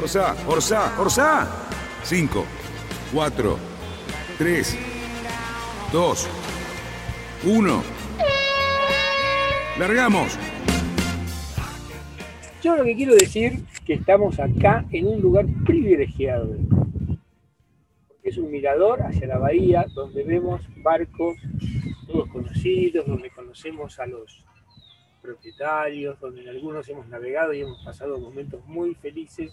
[0.00, 1.68] Orsá, Orsá, Orsá.
[2.04, 2.44] Cinco,
[3.12, 3.58] cuatro,
[4.38, 4.76] tres,
[5.92, 6.28] dos,
[7.44, 7.82] uno.
[9.78, 10.38] Largamos.
[12.62, 16.56] Yo lo que quiero decir que estamos acá en un lugar privilegiado.
[18.22, 21.36] Es un mirador hacia la bahía donde vemos barcos
[22.06, 24.44] todos conocidos, donde conocemos a los
[25.20, 29.52] propietarios, donde en algunos hemos navegado y hemos pasado momentos muy felices.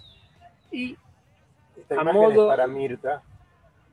[0.71, 0.95] Y
[1.77, 3.21] Esta A imagen modo- es para Mirta,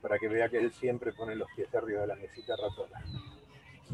[0.01, 3.01] para que vea que él siempre pone los pies arriba de la mesita ratona.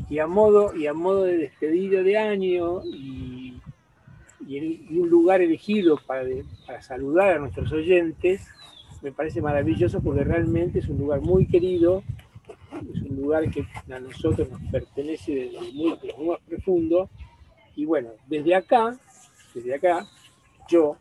[0.08, 3.60] y a modo y a modo de despedida de año y,
[4.46, 8.46] y en- y un lugar elegido para, de- para saludar a nuestros oyentes
[9.02, 12.04] me parece maravilloso porque realmente es un lugar muy querido
[12.94, 17.10] es un lugar que a nosotros nos pertenece desde muy, desde lo más profundo
[17.74, 18.96] y bueno desde acá
[19.54, 20.06] desde acá
[20.68, 20.96] yo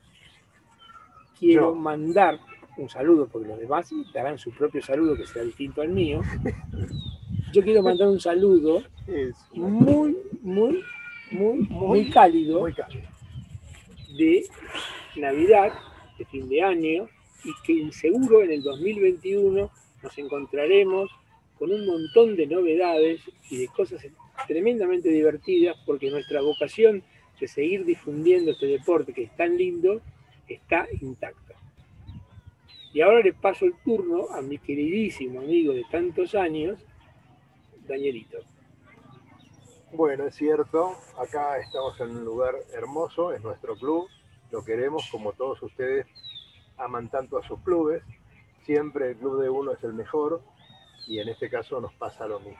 [1.40, 1.76] quiero Yo.
[1.76, 2.40] mandar
[2.78, 6.22] un saludo porque los demás darán su propio saludo que sea distinto al mío
[7.54, 8.84] yo quiero mandar un saludo
[9.54, 10.84] muy, muy,
[11.32, 13.08] muy cálido muy cálido.
[14.18, 14.46] de
[15.16, 15.74] Navidad,
[16.18, 17.10] de fin de año,
[17.44, 19.70] y que seguro en el 2021
[20.04, 21.10] nos encontraremos
[21.58, 24.06] con un montón de novedades y de cosas
[24.48, 27.04] tremendamente divertidas, porque nuestra vocación
[27.40, 30.02] de seguir difundiendo este deporte que es tan lindo
[30.48, 31.56] está intacta.
[32.94, 36.80] Y ahora le paso el turno a mi queridísimo amigo de tantos años,
[37.88, 38.40] Danielito.
[39.92, 44.08] Bueno, es cierto, acá estamos en un lugar hermoso, es nuestro club,
[44.52, 46.06] lo queremos como todos ustedes
[46.78, 48.04] aman tanto a sus clubes,
[48.66, 50.42] siempre el club de uno es el mejor
[51.08, 52.60] y en este caso nos pasa lo mismo.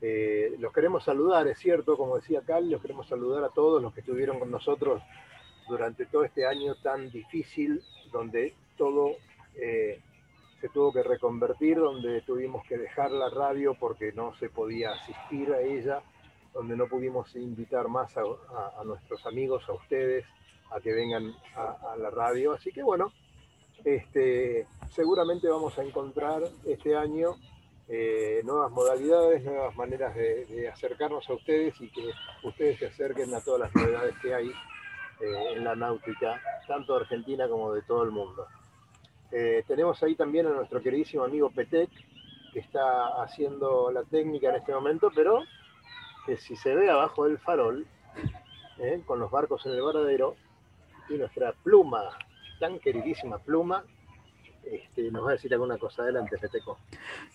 [0.00, 3.94] Eh, los queremos saludar, es cierto, como decía Cal, los queremos saludar a todos los
[3.94, 5.00] que estuvieron con nosotros
[5.72, 9.12] durante todo este año tan difícil, donde todo
[9.54, 9.98] eh,
[10.60, 15.50] se tuvo que reconvertir, donde tuvimos que dejar la radio porque no se podía asistir
[15.50, 16.02] a ella,
[16.52, 20.26] donde no pudimos invitar más a, nuestros amigos, a ustedes,
[20.70, 22.52] a que vengan a, la radio.
[22.52, 23.10] Así que bueno,
[23.82, 27.36] este, seguramente vamos a encontrar este año
[27.88, 32.10] eh, nuevas modalidades, nuevas maneras de acercarnos a ustedes y que
[32.42, 34.52] ustedes se acerquen a todas las novedades que hay
[35.22, 38.46] eh, en la náutica, tanto de Argentina como de todo el mundo.
[39.30, 41.90] Eh, tenemos ahí también a nuestro queridísimo amigo Petec,
[42.52, 45.38] que está haciendo la técnica en este momento, pero
[46.26, 47.86] que si se ve abajo del farol,
[48.78, 50.34] eh, con los barcos en el varadero,
[51.08, 52.02] y nuestra pluma,
[52.58, 53.84] tan queridísima pluma,
[54.64, 56.02] este, nos va a decir alguna cosa.
[56.02, 56.78] Adelante, Peteco.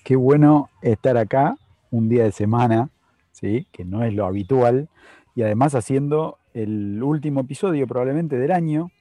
[0.04, 1.56] Qué bueno estar acá
[1.90, 2.90] un día de semana,
[3.32, 3.66] ¿sí?
[3.72, 4.90] que no es lo habitual,
[5.36, 8.92] y además haciendo el último episodio probablemente del año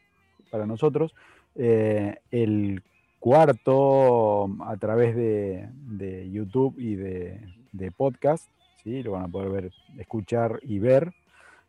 [0.51, 1.15] para nosotros,
[1.55, 2.83] eh, el
[3.19, 7.41] cuarto a través de, YouTube y de,
[7.73, 8.49] de podcast,
[8.83, 9.03] ¿sí?
[9.03, 11.13] lo van a poder ver, escuchar y ver.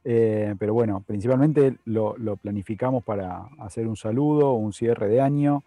[0.03, 5.63] Eh, pero bueno, principalmente lo, lo planificamos para hacer un saludo, un cierre de año,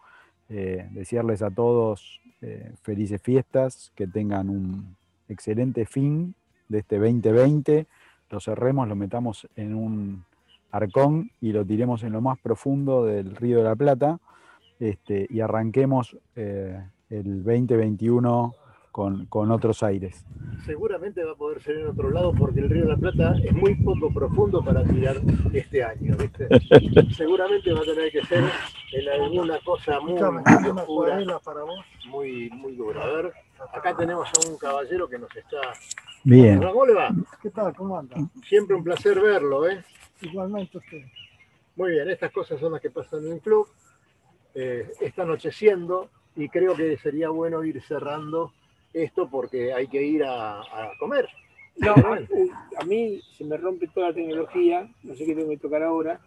[0.48, 4.96] eh, desearles a todos eh, felices fiestas, que tengan un
[5.28, 6.34] excelente fin
[6.68, 7.86] de este 2020,
[8.30, 10.24] lo cerremos, lo metamos en un
[10.70, 14.18] arcón y lo tiremos en lo más profundo del Río de la Plata
[14.78, 16.80] este, y arranquemos eh,
[17.10, 18.54] el 2021
[18.92, 20.24] con, con otros aires.
[20.64, 23.52] Seguramente va a poder ser en otro lado porque el Río de la Plata es
[23.52, 25.16] muy poco profundo para tirar
[25.52, 26.16] este año.
[26.16, 26.48] ¿viste?
[27.14, 28.44] Seguramente va a tener que ser
[28.92, 31.84] en alguna cosa muy, muy oscura, para vos.
[32.08, 33.02] muy, muy dura.
[33.02, 33.32] A ver,
[33.72, 35.60] acá tenemos a un caballero que nos está...
[36.22, 37.10] Bien, ¿Cómo le va?
[37.42, 37.74] ¿Qué tal?
[37.74, 38.16] ¿Cómo anda?
[38.46, 39.82] Siempre un placer verlo, ¿eh?
[40.20, 41.02] Igualmente usted.
[41.76, 43.66] Muy bien, estas cosas son las que pasan en el club.
[44.54, 48.52] Eh, está anocheciendo y creo que sería bueno ir cerrando
[48.92, 51.28] esto porque hay que ir a, a comer.
[51.76, 52.18] No, a,
[52.78, 56.20] a mí se me rompe toda la tecnología, no sé qué tengo que tocar ahora,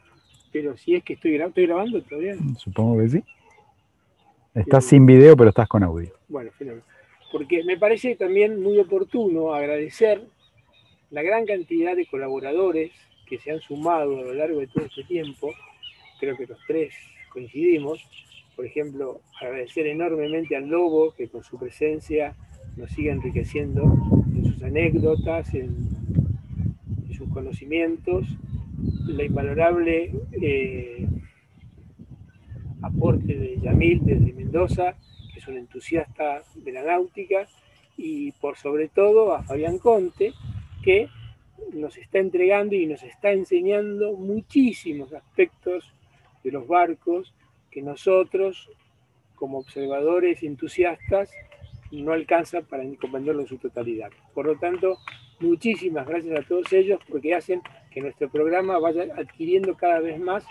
[0.52, 2.36] pero si es que estoy, gra- ¿estoy grabando todavía.
[2.58, 3.24] supongo que sí.
[4.56, 6.14] Estás sin video, pero estás con audio.
[6.28, 6.84] Bueno, fenómeno.
[7.34, 10.22] Porque me parece también muy oportuno agradecer
[11.10, 12.92] la gran cantidad de colaboradores
[13.26, 15.52] que se han sumado a lo largo de todo este tiempo.
[16.20, 16.94] Creo que los tres
[17.30, 18.08] coincidimos.
[18.56, 22.36] Por ejemplo, agradecer enormemente al Lobo que con su presencia
[22.78, 23.82] nos sigue enriqueciendo
[24.36, 25.90] en sus anécdotas, en,
[27.18, 28.28] sus conocimientos,
[29.08, 31.08] la invalorable eh,
[32.84, 34.96] aporte de Yamil desde Mendoza,
[35.48, 37.48] un entusiasta de la náutica,
[37.98, 40.34] y por sobre todo a Fabián Conte,
[40.84, 41.10] que
[41.74, 45.94] nos está entregando y nos está enseñando muchísimos aspectos
[46.44, 47.34] de los barcos
[47.72, 48.70] que nosotros,
[49.36, 51.32] como observadores entusiastas,
[51.92, 54.10] no alcanza para comprenderlo en su totalidad.
[54.34, 54.98] Por lo tanto,
[55.40, 57.62] muchísimas gracias a todos ellos porque hacen
[57.92, 60.44] que nuestro programa vaya adquiriendo cada vez más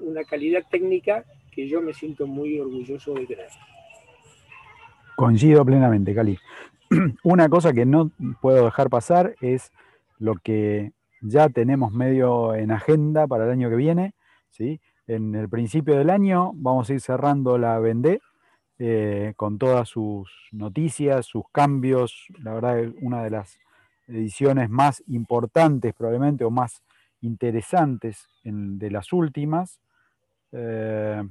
[0.00, 3.48] una calidad técnica que yo me siento muy orgulloso de tener.
[5.22, 6.36] Coincido plenamente, Cali.
[7.22, 8.10] Una cosa que no
[8.40, 9.70] puedo dejar pasar es
[10.18, 10.90] lo que
[11.20, 14.14] ya tenemos medio en agenda para el año que viene.
[14.50, 14.80] ¿sí?
[15.06, 18.20] En el principio del año vamos a ir cerrando la Vendée
[18.80, 22.26] eh, con todas sus noticias, sus cambios.
[22.42, 23.60] La verdad es una de las
[24.08, 26.82] ediciones más importantes probablemente o más
[27.20, 29.78] interesantes de las últimas.
[30.50, 31.22] Eh,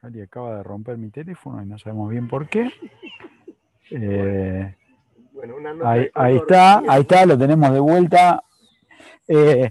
[0.00, 2.70] Cali acaba de romper mi teléfono y no sabemos bien por qué.
[3.92, 4.76] Eh,
[5.32, 8.40] Bueno, una nota ahí, está, ahí está, lo tenemos de vuelta.
[9.26, 9.68] Eh,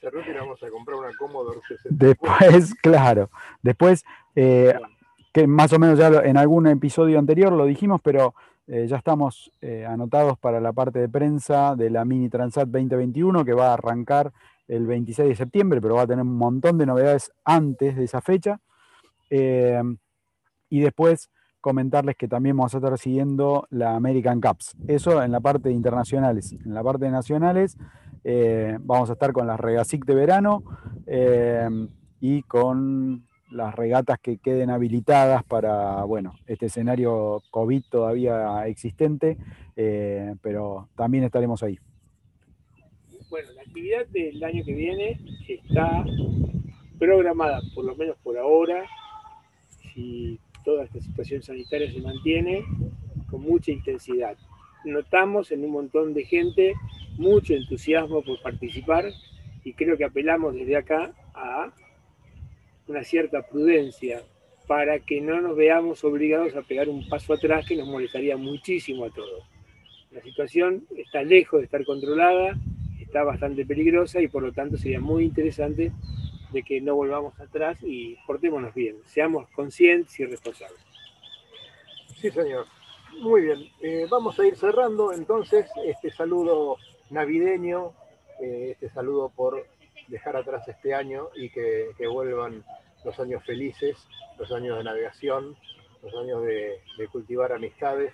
[0.00, 1.94] Cerruti, vamos a comprar una Commodore 64.
[1.94, 3.28] después, claro,
[3.60, 4.72] después, eh,
[5.30, 8.34] que más o menos ya en algún episodio anterior lo dijimos, pero
[8.66, 13.44] eh, ya estamos eh, anotados para la parte de prensa de la Mini Transat 2021
[13.44, 14.32] que va a arrancar
[14.68, 18.22] el 26 de septiembre, pero va a tener un montón de novedades antes de esa
[18.22, 18.58] fecha.
[19.30, 19.80] Eh,
[20.68, 21.30] y después
[21.60, 24.76] comentarles que también vamos a estar siguiendo la American Cups.
[24.88, 26.52] Eso en la parte de internacionales.
[26.52, 27.76] En la parte de nacionales
[28.24, 30.62] eh, vamos a estar con las Regasic de verano
[31.06, 31.68] eh,
[32.20, 39.36] y con las regatas que queden habilitadas para, bueno, este escenario COVID todavía existente,
[40.40, 41.76] pero también estaremos ahí.
[43.28, 46.04] Bueno, la actividad del año que viene está
[47.00, 48.84] programada, por lo menos por ahora,
[50.00, 52.64] si toda esta situación sanitaria se mantiene,
[53.30, 54.36] con mucha intensidad.
[54.84, 56.74] Notamos en un montón de gente
[57.16, 59.04] mucho entusiasmo por participar
[59.62, 61.72] y creo que apelamos desde acá a
[62.88, 64.22] una cierta prudencia
[64.66, 69.04] para que no nos veamos obligados a pegar un paso atrás que nos molestaría muchísimo
[69.04, 69.44] a todos.
[70.12, 72.58] La situación está lejos de estar controlada,
[73.00, 75.92] está bastante peligrosa y por lo tanto sería muy interesante
[76.52, 80.80] de que no volvamos atrás y portémonos bien, seamos conscientes y responsables.
[82.20, 82.66] Sí, señor.
[83.18, 83.58] Muy bien.
[83.80, 86.76] Eh, vamos a ir cerrando entonces este saludo
[87.10, 87.92] navideño,
[88.40, 89.66] eh, este saludo por
[90.08, 92.64] dejar atrás este año y que, vuelvan
[93.04, 93.96] los años felices,
[94.38, 95.56] los años de navegación,
[96.02, 98.12] los años de, de cultivar amistades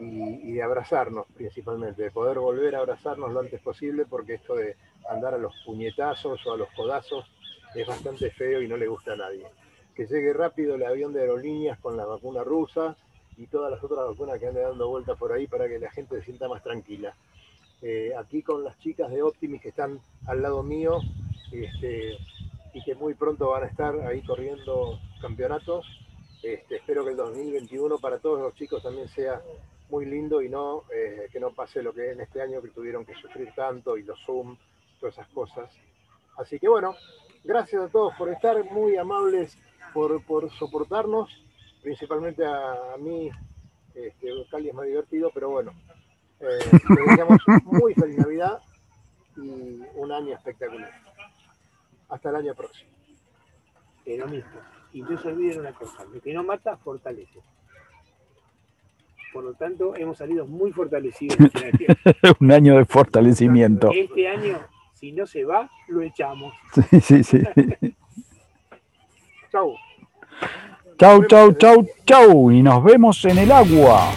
[0.00, 4.54] y, y de abrazarnos principalmente, de poder volver a abrazarnos lo antes posible porque esto
[4.54, 4.76] de
[5.08, 7.24] andar a los puñetazos o a los codazos
[7.74, 9.46] es bastante feo y no le gusta a nadie.
[9.94, 12.96] Que llegue rápido el avión de aerolíneas con la vacuna rusa
[13.36, 16.16] y todas las otras vacunas que ande dando vuelta por ahí para que la gente
[16.18, 17.14] se sienta más tranquila.
[17.82, 21.00] Eh, aquí con las chicas de Optimis que están al lado mío
[21.52, 22.16] este,
[22.72, 25.86] y que muy pronto van a estar ahí corriendo campeonatos.
[26.42, 29.42] Este, espero que el 2021 para todos los chicos también sea
[29.90, 33.04] muy lindo y no eh, que no pase lo que en este año que tuvieron
[33.04, 34.56] que sufrir tanto y los Zoom,
[34.98, 35.70] todas esas cosas.
[36.36, 36.96] Así que bueno,
[37.44, 39.56] gracias a todos por estar, muy amables
[39.92, 41.30] por, por soportarnos,
[41.82, 43.30] principalmente a, a mí,
[43.94, 45.72] este, Cali es más divertido, pero bueno,
[46.40, 48.60] eh, les deseamos muy feliz Navidad
[49.36, 50.90] y un año espectacular.
[52.08, 52.90] Hasta el año próximo.
[54.06, 54.60] Lo mismo.
[54.92, 57.40] Y no se olviden una cosa, lo que no mata, fortalece.
[59.32, 61.36] Por lo tanto, hemos salido muy fortalecidos.
[62.40, 63.90] Un año de fortalecimiento.
[63.92, 64.60] Este año,
[64.94, 66.54] si no se va, lo echamos.
[66.90, 67.42] Sí, sí, sí.
[69.52, 69.74] Chau.
[70.98, 72.50] Chau, chau, chau, chau.
[72.50, 74.10] Y nos vemos en el agua.